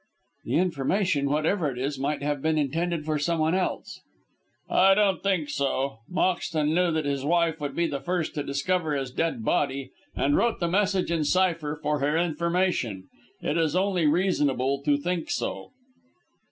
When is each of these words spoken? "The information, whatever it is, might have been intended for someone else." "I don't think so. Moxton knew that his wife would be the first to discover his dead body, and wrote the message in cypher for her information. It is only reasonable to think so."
"The 0.45 0.55
information, 0.55 1.29
whatever 1.29 1.69
it 1.69 1.77
is, 1.77 1.99
might 1.99 2.23
have 2.23 2.41
been 2.41 2.57
intended 2.57 3.05
for 3.05 3.19
someone 3.19 3.53
else." 3.53 4.01
"I 4.67 4.95
don't 4.95 5.21
think 5.21 5.47
so. 5.51 5.99
Moxton 6.09 6.73
knew 6.73 6.89
that 6.91 7.05
his 7.05 7.23
wife 7.23 7.59
would 7.61 7.75
be 7.75 7.85
the 7.85 7.99
first 8.01 8.33
to 8.33 8.41
discover 8.43 8.95
his 8.95 9.11
dead 9.11 9.45
body, 9.45 9.91
and 10.15 10.35
wrote 10.35 10.59
the 10.59 10.67
message 10.67 11.11
in 11.11 11.23
cypher 11.23 11.75
for 11.83 11.99
her 11.99 12.17
information. 12.17 13.09
It 13.43 13.59
is 13.59 13.75
only 13.75 14.07
reasonable 14.07 14.81
to 14.85 14.97
think 14.97 15.29
so." 15.29 15.69